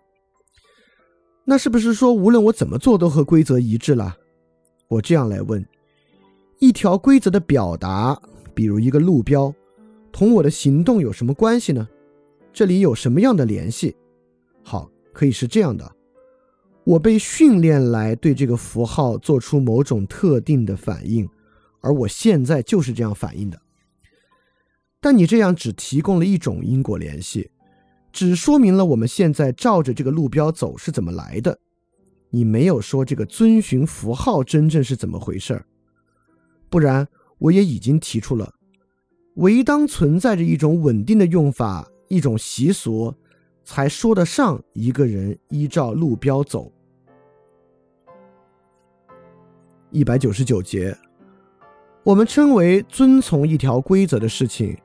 [1.43, 4.15] 那是不是说，无论我怎么做都和规则一致了？
[4.88, 5.65] 我这样来问：
[6.60, 8.21] 一条规则的表达，
[8.54, 9.54] 比如一个路标，
[10.12, 11.88] 同我的行动有什么关系呢？
[12.54, 13.95] 这里有什么样的联系？
[14.63, 15.91] 好，可以是这样的。
[16.84, 21.27] 我被训练来对这个符号做出某种特定的反应，
[21.80, 23.62] 而我现在就是这样反应的。
[24.99, 27.49] 但你这样只提供了一种因果联系，
[28.12, 31.60] 只说明了我们现在照着这个路标走是怎么来的。
[32.30, 35.65] 你没有说这个遵循符号真正是怎么回事儿。
[36.69, 38.54] 不然，我也已经提出了，
[39.36, 43.13] 唯当存在着一种稳定的用法，一种习俗。
[43.63, 46.71] 才说得上一个人依照路标走。
[49.91, 50.97] 一百九十九节，
[52.04, 54.76] 我们称为遵从一条规则的事情，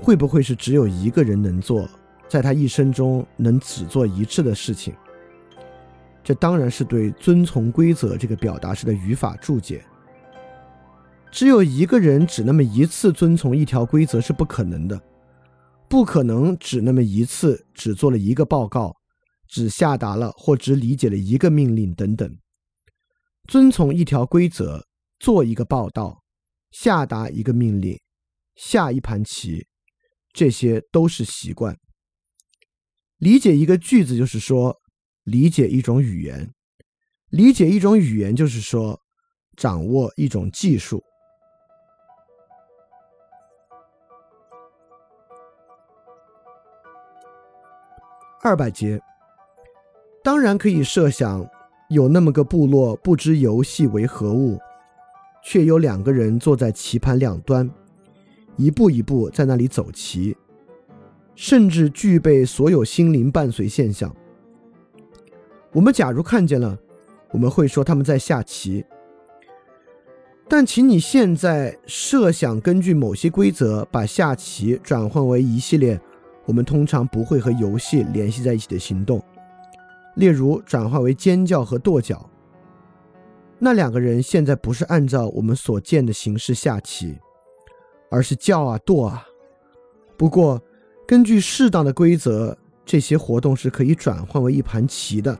[0.00, 1.86] 会不会是只有一个人能做，
[2.28, 4.94] 在他一生中能只做一次的事情？
[6.24, 9.84] 这当然是对“遵从规则”这个表达式的语法注解。
[11.30, 15.00] 只有一个人只那么一次遵从一条规则是不可能的。
[15.88, 18.96] 不可能只那么一次，只做了一个报告，
[19.46, 22.28] 只下达了或只理解了一个命令等等。
[23.44, 24.84] 遵从一条规则，
[25.20, 26.24] 做一个报道，
[26.72, 28.00] 下达一个命令，
[28.56, 29.68] 下一盘棋，
[30.32, 31.76] 这些都是习惯。
[33.18, 34.78] 理解一个句子就是说，
[35.24, 36.50] 理解一种语言；
[37.30, 39.00] 理解一种语言就是说，
[39.56, 41.02] 掌握一种技术。
[48.42, 49.00] 二百节，
[50.22, 51.48] 当然可以设想，
[51.88, 54.60] 有那么个部落，不知游戏为何物，
[55.42, 57.68] 却有两个人坐在棋盘两端，
[58.56, 60.36] 一步一步在那里走棋，
[61.36, 64.12] 甚至具备所有心灵伴随现象。
[65.72, 66.76] 我们假如看见了，
[67.30, 68.84] 我们会说他们在下棋。
[70.48, 76.00] 但请你现在设想，根据某些规则，把下棋转换为一系列。
[76.46, 79.20] 我们通常不会和游戏联系在一起的行动，
[80.14, 82.30] 例如转化为尖叫和跺脚。
[83.58, 87.18] 那两个人现在不是按照我们所见的形式下棋，
[88.08, 89.26] 而是叫啊跺啊。
[90.16, 90.62] 不过，
[91.06, 95.38] 根据适当的规则，这些活动是可以转换为一盘棋的。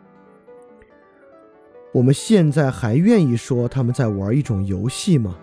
[1.93, 5.37] 我们现在还愿意说他们在玩一种游戏吗？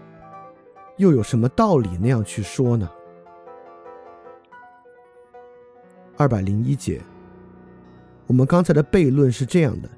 [0.98, 2.90] 又有什么道理那样去说呢？
[6.16, 7.02] 二百零一节，
[8.28, 9.90] 我们刚才的悖论是这样的：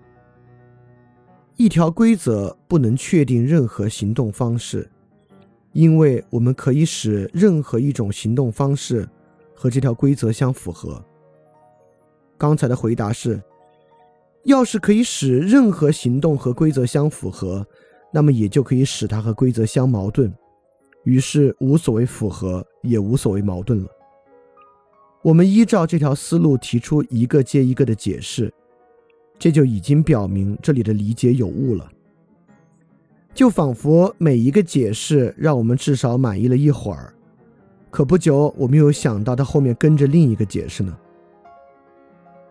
[1.56, 4.90] 一条规则不能确定任何行动方式，
[5.74, 9.08] 因为我们可以使任何一种行动方式
[9.56, 11.04] 和这条规则相符合。
[12.38, 13.42] 刚才的回答是：
[14.44, 17.66] 要是可以使任何行动和规则相符合，
[18.12, 20.32] 那么也就可以使它和规则相矛盾，
[21.04, 23.90] 于是无所谓符合，也无所谓矛盾了。
[25.24, 28.54] 我们依照这条思路提出一个接一个的解释，
[29.40, 31.90] 这就已经表明这里的理解有误了。
[33.34, 37.15] 就仿佛每一个解释让我们至少满意了一会儿，
[37.96, 40.94] 可不久我们又想到他后面跟着另一个解释呢。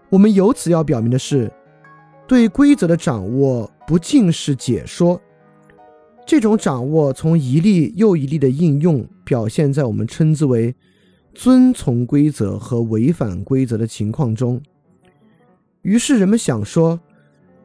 [0.08, 1.52] 我们由此要表明的是，
[2.26, 5.20] 对规则的掌握不尽是解说，
[6.24, 10.74] 这种掌握从一例又一例的应用表现在我们称之为。
[11.34, 14.62] 遵从规则和违反规则的情况中，
[15.82, 16.98] 于是人们想说，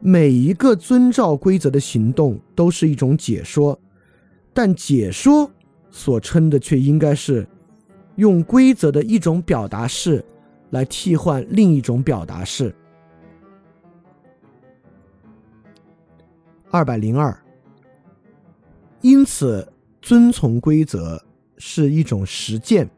[0.00, 3.80] 每一个遵照规则的行动都是一种解说，
[4.52, 5.50] 但解说
[5.88, 7.46] 所称的却应该是
[8.20, 10.22] 用规则的一种表达式
[10.68, 12.74] 来替换另一种表达式。
[16.70, 17.34] 二百零二，
[19.00, 19.66] 因此
[20.02, 21.18] 遵从规则
[21.56, 22.88] 是一种实践。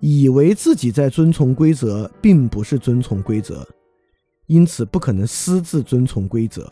[0.00, 3.66] 以为自己在遵从规则，并不是遵从规则，
[4.46, 6.70] 因此不可能私自遵从规则。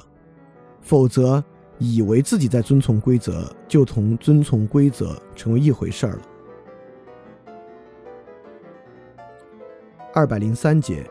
[0.83, 1.43] 否则，
[1.79, 6.23] 以为自己在遵从规则，就同遵从规则成为一回事儿了。
[10.19, 11.09] 二百零三节，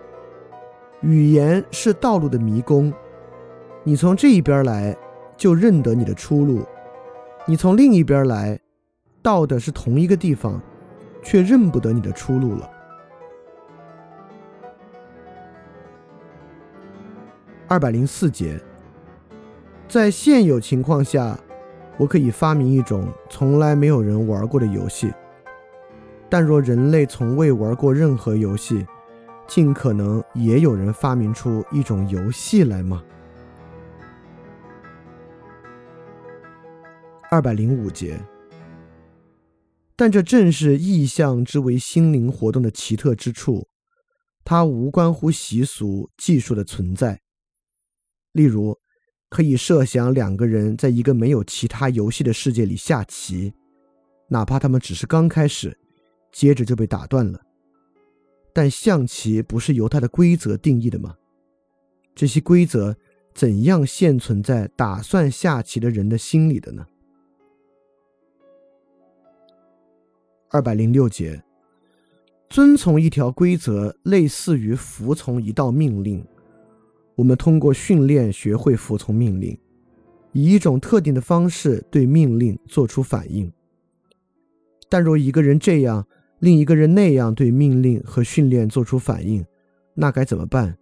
[0.99, 2.91] 语言是道路的迷宫，
[3.85, 4.93] 你从这一边来，
[5.37, 6.59] 就认得你的出路；
[7.45, 8.59] 你从另一边来，
[9.21, 10.61] 到的是同一个地方。
[11.23, 12.69] 却认不得你的出路了。
[17.67, 18.57] 二百零四节，
[19.89, 21.37] 在现有情况下，
[21.97, 25.13] 我可以发明一种从来没有人玩过的游戏。
[26.29, 28.85] 但若人类从未玩过任何游戏，
[29.47, 33.03] 尽可能也有人发明出一种游戏来吗？
[37.31, 38.19] 二百零五节。
[39.95, 43.67] 但这正是意象之为心灵活动的奇特之处，
[44.43, 47.19] 它无关乎习俗、技术的存在。
[48.33, 48.77] 例如，
[49.29, 53.51] 可以设想两个人在一个没有其他游戏的世界里下棋，
[54.29, 55.75] 哪怕他们只是刚开始，
[56.31, 57.46] 接着就被打断了。
[58.57, 61.15] 但象棋不是由它的规则定义的吗？
[62.15, 62.97] 这些规则
[63.35, 66.83] 怎样现存在打算下棋的人的心里的呢？
[70.49, 71.43] 二百零六节，
[72.49, 76.25] 遵从一条规则，类似于服从一道命令。
[77.13, 79.55] 我们通过训练学会服从命令，
[80.31, 83.53] 以一种特定的方式对命令做出反应。
[84.89, 86.07] 但若一个人这样，
[86.39, 89.45] 另一个人那样对命令和训练做出反应，
[89.93, 90.77] 那该怎么办？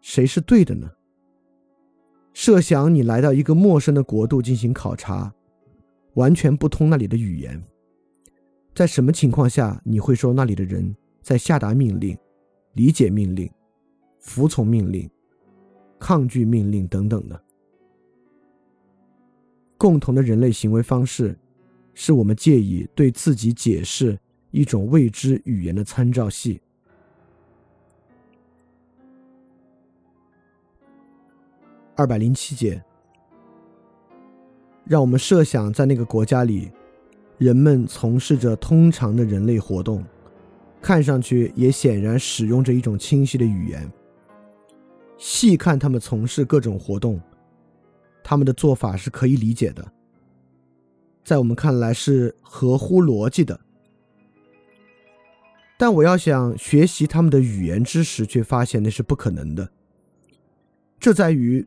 [0.00, 0.90] 谁是对的呢？
[2.34, 5.32] 设想你来到一个陌生的国度进行考察，
[6.14, 7.60] 完全不通那里的语言。
[8.74, 12.16] 在什么情况下你会说那里的人在下达命令、
[12.74, 13.50] 理解命令、
[14.20, 15.10] 服从命令、
[15.98, 17.36] 抗拒命令等等呢？
[19.76, 21.36] 共同的人类行为方式，
[21.94, 24.16] 是我们借以对自己解释
[24.50, 26.60] 一种未知语言的参照系。
[31.94, 32.82] 二百零七节，
[34.84, 36.70] 让我们设想在那个国家里。
[37.38, 40.04] 人们从事着通常的人类活动，
[40.82, 43.88] 看上去也显然使用着一种清晰的语言。
[45.18, 47.20] 细看他们从事各种活动，
[48.24, 49.92] 他们的做法是可以理解的，
[51.22, 53.60] 在我们看来是合乎逻辑的。
[55.78, 59.70] 但我要想学习他们的语言知识，却发现那是不可能的。
[61.00, 61.64] 这在于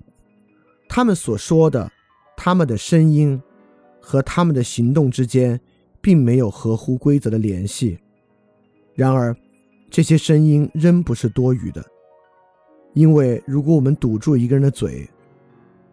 [0.87, 1.91] 他们所说的，
[2.37, 3.41] 他们的声音。
[4.03, 5.61] 和他们的行动之间，
[6.01, 7.99] 并没有合乎规则的联系。
[8.95, 9.33] 然而，
[9.91, 11.85] 这些声音仍不是多余的，
[12.95, 15.07] 因为如果我们堵住一个人的嘴，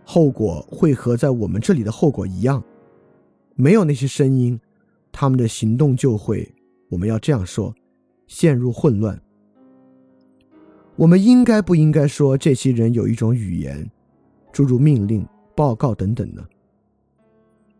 [0.04, 2.64] 后果会和在我们这里的后果一样。
[3.54, 4.58] 没有那些声音，
[5.12, 6.50] 他们的行动就会，
[6.88, 7.74] 我们要这样说，
[8.28, 9.20] 陷入混乱。
[10.94, 13.90] 我们应该不应该说这些人有一种语言，
[14.52, 15.26] 诸如命令、
[15.56, 16.46] 报告等等呢？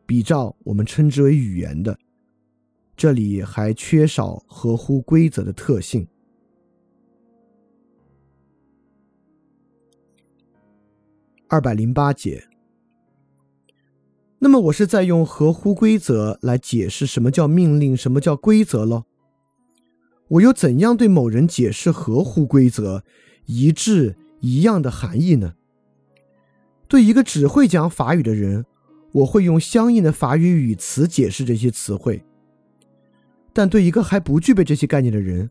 [0.07, 1.99] 比照我们称之为语言的，
[2.97, 6.09] 这里还缺少合乎规则的特性。
[11.49, 12.45] 二百零八节。
[14.39, 19.08] 那么我是在用合乎规则来解释什么叫命令，什么叫规则喽？
[20.29, 23.03] 我又怎样对某人解释合乎规则、
[23.47, 25.55] 一致、一样的含义呢？
[26.87, 28.65] 对一个只会讲法语的人，
[29.13, 32.23] 我会用相应的法语语词解释这些词汇；
[33.53, 35.51] 但对一个还不具备这些概念的人，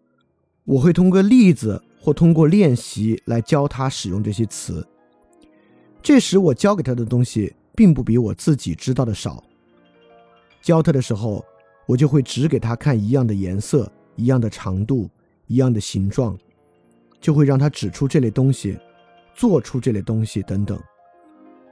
[0.63, 4.87] 我会通过例子或通过练习来教他使用这些词。
[6.03, 9.43] 这时我教给他的东西，并不比我自己知道的少。
[10.61, 11.43] 教他的时候，
[11.87, 13.91] 我就会只给他看一样的颜色。
[14.17, 15.09] 一样的长度，
[15.45, 16.37] 一样的形状，
[17.21, 18.77] 就会让他指出这类东西，
[19.33, 20.77] 做出这类东西等等。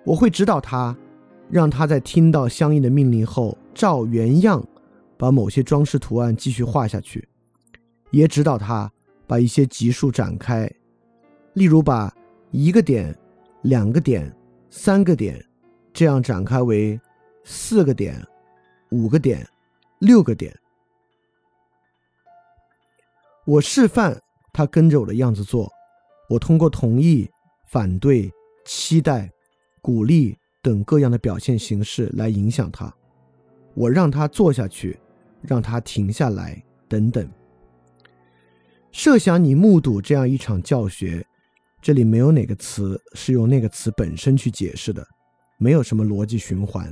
[0.06, 0.96] 我会指导他，
[1.50, 4.66] 让他在听到相应的命令后，照原样
[5.18, 7.28] 把某些装饰图案继续画下去，
[8.12, 8.90] 也指导他
[9.28, 10.72] 把一些级数展开，
[11.54, 12.16] 例如把
[12.52, 13.14] 一个点、
[13.64, 14.32] 两个点、
[14.70, 15.44] 三个点
[15.92, 17.00] 这样展开为
[17.44, 18.24] 四个点、
[18.92, 19.46] 五个点、
[20.00, 20.56] 六个点。
[23.46, 24.20] 我示范，
[24.52, 25.72] 他跟着我的样子做。
[26.30, 27.30] 我通过同意、
[27.68, 28.32] 反对、
[28.66, 29.30] 期待、
[29.82, 32.92] 鼓励等各样的表现形式来影响他。
[33.76, 35.00] 我让他做下去，
[35.44, 37.30] 让他停下来，等等。
[38.92, 41.24] 设想你目睹这样一场教学，
[41.82, 45.06] 这里没有哪个词是用那个词本身去解释的，
[45.60, 46.92] 没有什么逻辑循环，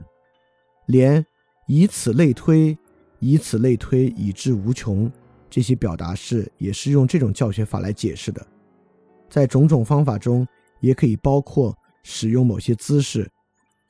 [0.85, 1.25] 连
[1.65, 2.77] 以此类推，
[3.17, 5.11] 以此类推，以至无穷。
[5.53, 8.43] 这些表达式也是用这种教学法来解释的，
[9.29, 10.47] 在种种方法中，
[10.79, 13.29] 也可以包括使用某些姿势，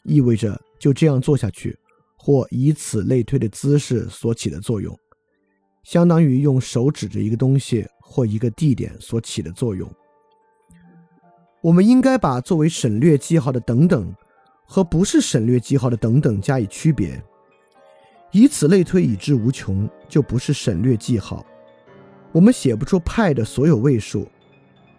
[0.03, 1.73] 意味着就这样做下去，
[2.17, 4.93] 或以此类推的姿势所起的作用，
[5.83, 9.89] 相当于用手指着一个东西或一个地点所起的作用。
[11.61, 14.13] 我们应该把作为省略记号的等等
[14.65, 17.23] 和不是省略记号的等等加以区别，
[18.33, 21.45] 以此类推，以至无穷，就不是省略记号。
[22.33, 24.27] 我们写不出派的所有位数，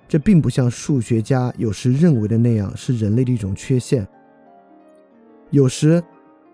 [0.08, 4.06] 这并不像数学家有时认为的那样是人类的一种缺陷。
[5.50, 6.02] 有时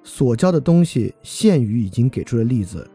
[0.03, 2.91] 所教的东西限于已经给出的例子，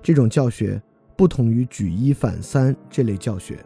[0.00, 0.80] 这种教学
[1.16, 3.58] 不同于举一反三这类教学。